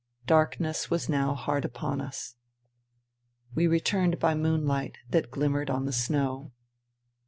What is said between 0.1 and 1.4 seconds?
Darkness was now